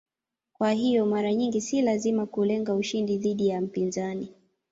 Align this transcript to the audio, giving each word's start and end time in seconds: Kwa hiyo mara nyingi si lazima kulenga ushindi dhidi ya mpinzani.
Kwa 0.53 0.71
hiyo 0.71 1.05
mara 1.05 1.33
nyingi 1.33 1.61
si 1.61 1.81
lazima 1.81 2.25
kulenga 2.25 2.75
ushindi 2.75 3.17
dhidi 3.17 3.47
ya 3.47 3.61
mpinzani. 3.61 4.29